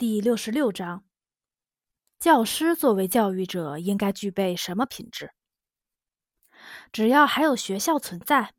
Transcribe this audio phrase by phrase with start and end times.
[0.00, 1.04] 第六十六章：
[2.18, 5.32] 教师作为教育者应该具备什么品质？
[6.90, 8.54] 只要还有学校存在，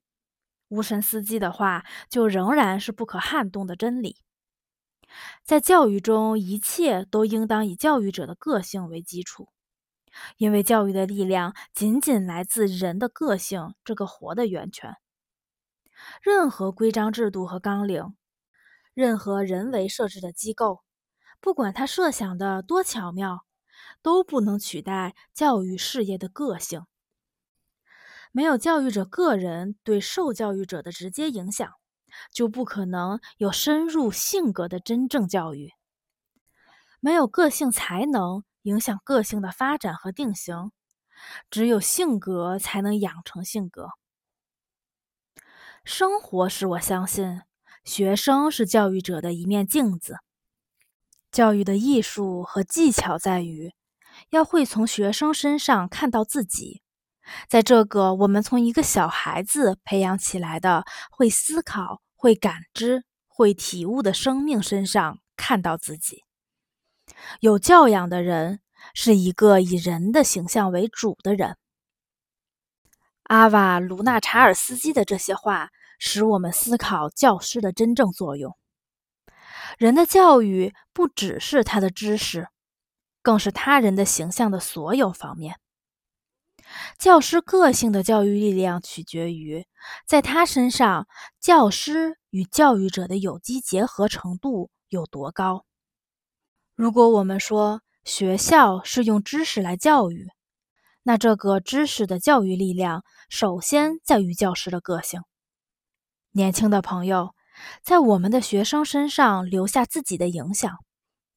[0.68, 4.18] 无神司机的话就仍然是不可撼动的真理。
[5.44, 9.50] 在教育中，一切都应当以教育者的个性为基础，
[10.38, 14.96] 因为教育的力量仅仅来自人的个性这个活的源泉。
[16.22, 18.16] 任何规章制度和纲领，
[18.94, 20.84] 任何人为设置的机构。
[21.42, 23.46] 不管他设想的多巧妙，
[24.04, 26.86] 都不能取代教育事业的个性。
[28.32, 31.74] 没有教育者个人对受教育者的直接影响，
[32.32, 35.74] 就不可能有深入性格的真正教育。
[37.00, 40.72] 没有个性才能影响个性的发展和定型，
[41.50, 43.90] 只有性格才能养成性格。
[45.84, 47.42] 生活使我相信，
[47.84, 50.18] 学生是教育者的一面镜子。
[51.32, 53.72] 教育的艺术和技巧在于，
[54.32, 56.82] 要会从学生身上看到自己，
[57.48, 66.24] 在这个我们从一个小孩子培养起来的会思考、会感知、会体悟的生命身上看到自己。
[67.40, 68.60] 有教养的人
[68.94, 71.58] 是一个以人的形象为主的人。
[73.24, 78.58] 阿瓦·卢纳查尔斯基的这些话，使我们思考教师的真正作用。
[79.78, 82.48] 人的教育不只是他的知识，
[83.22, 85.60] 更是他人的形象的所有方面。
[86.98, 89.66] 教师个性的教育力量取决于，
[90.06, 91.08] 在他身上，
[91.40, 95.66] 教师与教育者的有机结合程度有多高。
[96.76, 100.30] 如果我们说学校是用知识来教育，
[101.04, 105.22] 那这个知识的教育力量首先在于教师的个性。
[106.32, 107.34] 年轻的朋友。
[107.84, 110.78] 在我们的学生身上留下自己的影响，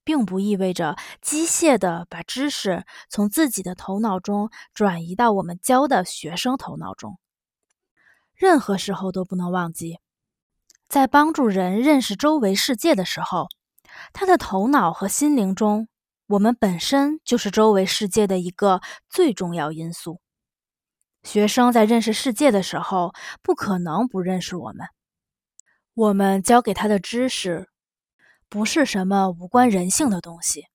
[0.05, 7.19] 并不意味着机械地把知识从自己的头脑中转移到我们教的学生头脑中。
[8.35, 9.99] 任何时候都不能忘记，
[10.89, 13.49] 在帮助人认识周围世界的时候，
[14.13, 15.89] 他的头脑和心灵中，
[16.27, 20.21] 我们本身就是周围世界的一个最重要因素。
[21.23, 24.87] 学生在认识世界的时候，不可能不认识我们。
[25.95, 27.69] 我们教给他的知识，
[28.49, 30.67] 不是什么无关人性的东西，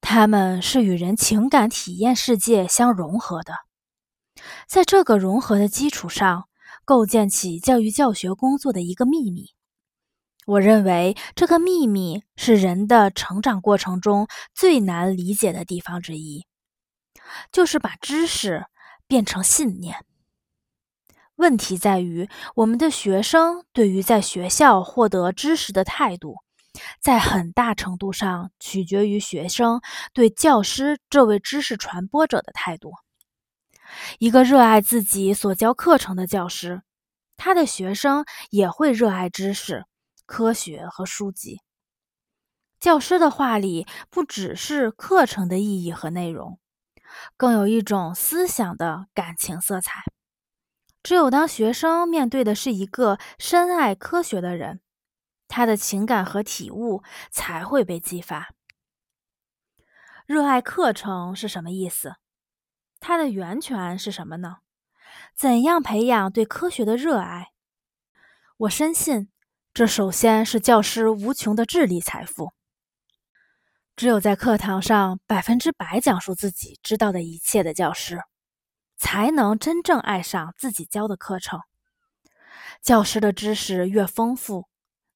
[0.00, 3.52] 他们是与人情感体验世界相融合的，
[4.66, 6.48] 在这个融合的基础上，
[6.86, 9.50] 构建起教育教学工作的一个秘密。
[10.46, 16.46] 我认为这个秘密是人的成长过程中最难理解的地方之一，
[17.52, 18.64] 就是把知识
[19.06, 20.02] 变成信念。
[21.36, 26.36] 问题在于，我们的学生对于在学校获得知识的态度，
[27.00, 29.80] 在很大程度上取决于学生
[30.12, 32.92] 对教师这位知识传播者的态度。
[34.18, 36.82] 一个热爱自己所教课程的教师，
[37.36, 39.84] 他的学生也会热爱知识、
[40.26, 41.60] 科学和书籍。
[42.78, 46.60] 教师的话里不只是课程的意义和内容，
[47.36, 50.13] 更有一种思想的感情色彩。
[51.04, 54.80] 只有当学生面对的是一个深爱科学的人，
[55.46, 58.54] 他的情感和体悟才会被激发。
[60.24, 62.14] 热爱课程是什么意思？
[63.00, 64.56] 它的源泉是什么呢？
[65.36, 67.48] 怎样培养对科学的热爱？
[68.56, 69.28] 我深信，
[69.74, 72.54] 这首先是教师无穷的智力财富。
[73.94, 78.22] 只有在课堂上百分之百讲述自己知道的一切的教师。
[79.04, 81.60] 才能真正爱上自己教的课程。
[82.80, 84.66] 教师的知识越丰富，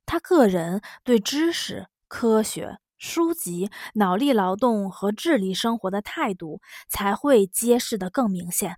[0.04, 6.60] 他个人对知识、科学、书籍、脑力劳动和智力生活的态度
[6.90, 8.76] 才会揭示的更明显。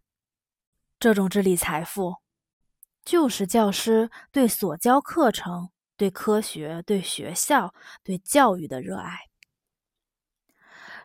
[1.01, 2.19] 这种智力财富，
[3.05, 9.19] 就是教师对所教课程、对科学、对学校、对教育的热爱。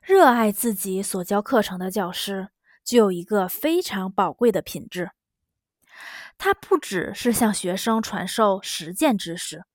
[0.04, 2.50] 热爱自己所教课程的教师。
[2.86, 5.10] 就有一个非常宝贵的品质，
[6.38, 9.66] 它不只是向学生传授实践知识，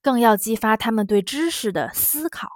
[0.00, 2.48] 更要激发他们对知识的思考。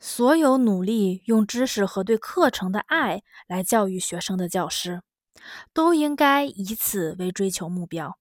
[0.00, 5.02] 所有努力用知识和对课程的爱来教育学生的教师，
[5.72, 8.18] 都应该以此为追求目标。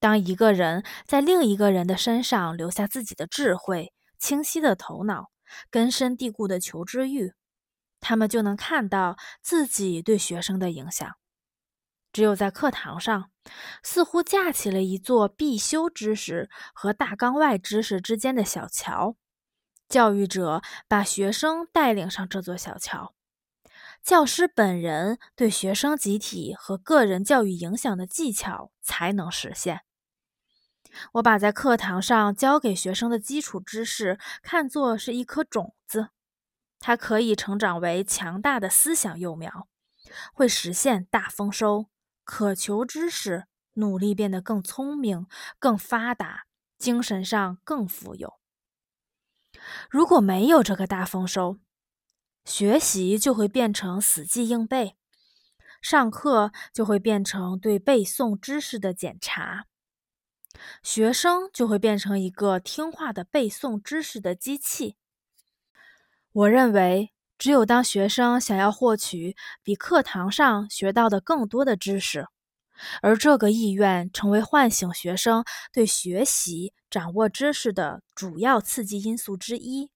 [0.00, 5.30] 当一个人在另一个人的身上留下自己的智慧、清晰的头脑、
[5.70, 7.32] 根深蒂固的求知欲。
[8.02, 11.10] 他们就能看到自己对学生的影响。
[12.12, 13.30] 只有在课堂上，
[13.82, 19.16] 似乎架起了一座必修知识和大纲外知识之间的小桥，
[19.88, 23.14] 教育者把学生带领上这座小桥，
[24.02, 29.80] 教师本人对学生集体和个人教育影响的技巧才能实现。
[31.12, 36.10] 我把在课堂上教给学生的基础知识看作是一颗种子，
[36.82, 39.68] 它可以成长为强大的思想幼苗，
[40.34, 41.86] 会实现大丰收。
[42.24, 45.26] 渴求知识，努力变得更聪明、
[45.58, 46.46] 更发达，
[46.78, 48.40] 精神上更富有。
[49.88, 51.58] 如果没有这个大丰收，
[52.44, 54.96] 学习就会变成死记硬背，
[55.80, 59.66] 上课就会变成对背诵知识的检查，
[60.82, 64.96] 学生就会变成一个听话的背诵知识的机器。
[66.32, 72.26] 我认为，只有当学生想要获取比课堂上学到的更多的知识，
[73.02, 76.72] 而这个意愿成为唤醒学生对学习。
[76.88, 79.90] 掌握知识的主要刺激因素之一，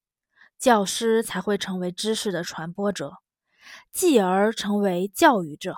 [0.58, 3.18] 教师才会成为知识的传播者，
[3.92, 5.76] 继而成为教育者。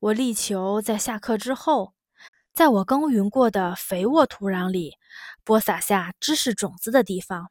[0.00, 1.92] 我力求在下课之后，
[2.54, 4.94] 在我耕耘过的肥沃土壤里
[5.44, 7.50] 播撒下知识种子的地方，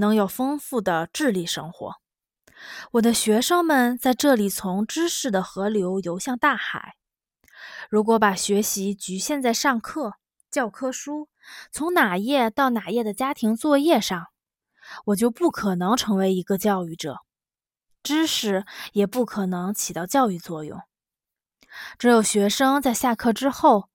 [0.00, 2.00] 能有丰富的智力生活。
[2.92, 6.96] 我的学生们在这里从知识的河流游向大海。
[7.88, 10.14] 如果把学习局限在上课、
[10.50, 11.28] 教科书，
[11.70, 14.26] 从哪页到哪页的家庭作业上，
[15.06, 17.18] 我就不可能成为一个教育者，
[18.02, 20.80] 知识也不可能起到教育作用。
[21.98, 23.88] 只有学生在下课之后，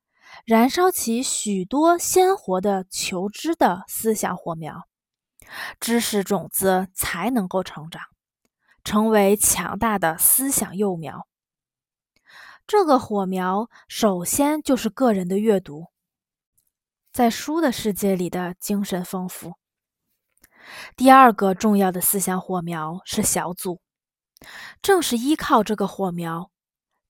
[0.45, 4.87] 燃烧起许多鲜活的求知的思想火苗，
[5.79, 8.01] 知识种子才能够成长，
[8.83, 11.27] 成为强大的思想幼苗。
[12.67, 15.87] 这个火苗首先就是个人的阅读。
[17.11, 19.53] 在书的世界里的精神丰富。
[20.97, 23.79] 第二个重要的思想火苗是小组，
[24.81, 26.51] 正是依靠这个火苗，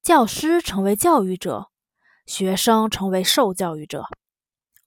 [0.04, 1.72] 教师成为教育者，
[2.26, 4.06] 学生成为受教育者。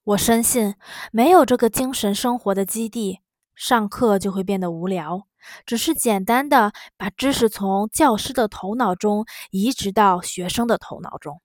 [0.03, 0.75] 我深信，
[1.11, 3.21] 没有这个精神生活的基地，
[3.59, 5.27] 上课就会变得无聊，
[5.65, 11.41] 只是简单的把知识从教师的头脑中移植到学生的头脑中。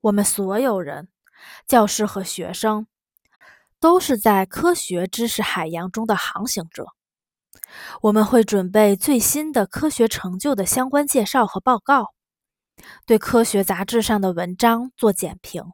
[0.00, 1.08] 我们所有人。
[1.66, 2.86] 教师和学生
[3.80, 6.86] 都是在科学知识海洋中的航行者。
[8.00, 12.14] 我们会准备最新的科学成就的相关介绍和报告，
[13.04, 15.64] 对科学杂志上的文章做简评。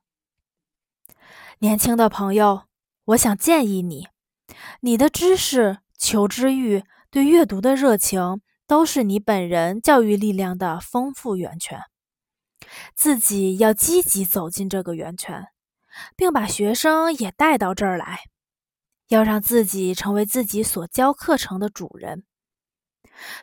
[1.58, 2.62] 年轻的朋友，
[3.04, 4.08] 我想建议你：
[4.80, 11.80] 你的知识、求知欲、对阅读的热情，都是你本人教育力量的丰富源泉。
[12.94, 15.48] 自己要积极走进这个源泉。
[16.16, 18.20] 并把学生也带到这儿来，
[19.08, 22.24] 要让自己成为自己所教课程的主人。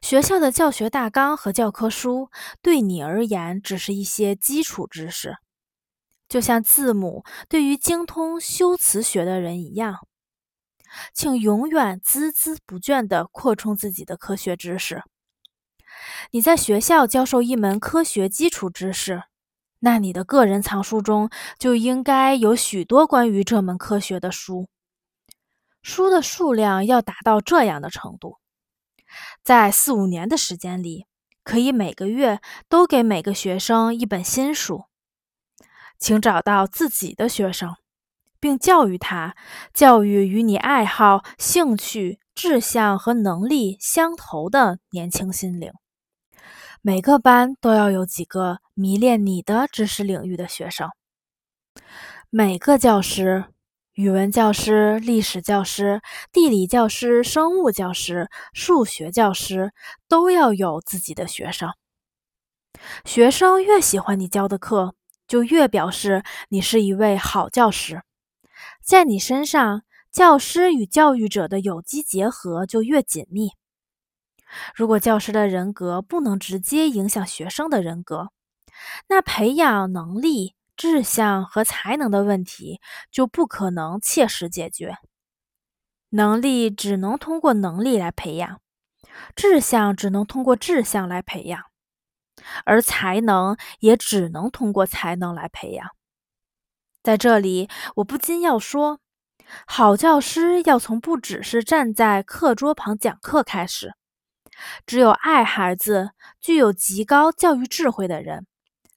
[0.01, 2.31] 学校的教学大纲和教科书
[2.61, 5.35] 对你而言只是一些基础知识，
[6.27, 10.07] 就像字母对于精通修辞学的人一样。
[11.13, 15.03] 请永远孜孜不倦地扩充自己的科学知识。
[16.31, 19.23] 你在学校教授一门科学基础知识。
[19.79, 21.29] 那你的个人藏书中
[21.59, 24.67] 就应该有许多关于这门科学的书，
[25.83, 28.39] 书的数量要达到这样的程度，
[29.43, 31.05] 在四五年的时间里，
[31.43, 34.85] 可以每个月都给每个学生一本新书。
[35.99, 37.75] 请找到自己的学生，
[38.47, 39.35] 并教育他，
[39.73, 45.73] 教育与你爱好、兴趣、志向和能力相投的年轻心灵。
[46.81, 50.89] 每个班都要有几个迷恋你的知识领域的学生。
[52.29, 53.43] 每个教师，
[53.95, 55.99] 语文教师、历史教师、
[56.31, 59.73] 地理教师、生物教师、数学教师
[60.07, 61.69] 都要有自己的学生。
[63.03, 64.95] 学生越喜欢你教的课，
[65.27, 68.03] 就越表示你是一位好教师。
[68.87, 73.49] 在你身上，教师与教育者的有机结合就越紧密。
[74.73, 78.29] 如果教师的人格不能直接影响学生的人格，
[79.09, 82.79] 那培养能力、志向和才能的问题
[83.11, 84.95] 就不可能切实解决。
[86.11, 88.61] 能力只能通过能力来培养，
[89.35, 91.61] 志向只能通过志向来培养，
[92.63, 95.89] 而才能也只能通过才能来培养。
[97.07, 98.99] 在这里，我不禁要说，
[99.65, 103.93] 好教师要从不只是站在课桌旁讲课开始。
[104.85, 106.09] 只有爱孩子、
[106.41, 108.45] 具有极高教育智慧的人，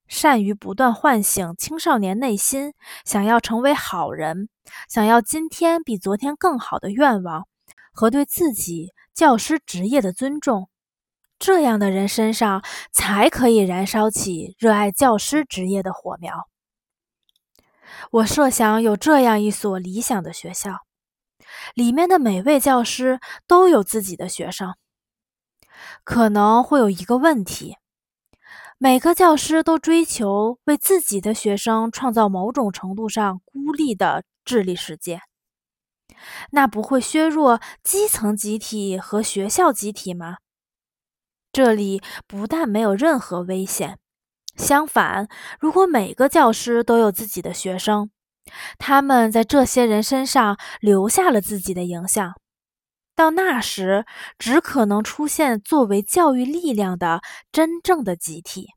[0.09, 2.75] 善于不断唤醒青少年内心
[3.05, 4.49] 想要成为好人、
[4.89, 7.47] 想要今天比昨天更好的愿望，
[7.93, 10.69] 和对自己教师职业的尊重。
[11.39, 16.49] 这样的人身上才可以燃烧起热爱教师职业的火苗。
[18.11, 20.81] 我设想有这样一所理想的学校，
[21.75, 24.75] 里面的每位教师都有自己的学生。
[26.05, 27.77] 可能会有一个问题：
[28.79, 35.21] 每个教师都追求为自己的学生创造某种程度上孤立的智力世界，
[36.51, 40.39] 那不会削弱基层集体和学校集体吗？
[41.53, 43.99] 这里不但没有任何危险，
[44.61, 45.27] 相反，
[45.59, 48.11] 如果每个教师都有自己的学生，
[48.79, 52.35] 他们在这些人身上留下了自己的影响，
[53.17, 54.05] 到那时，
[54.39, 58.69] 只可能出现作为教育力量的真正的集体。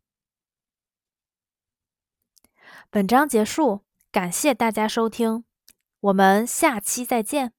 [2.89, 5.43] 本章结束，感谢大家收听，
[5.99, 7.53] 我们下期再见。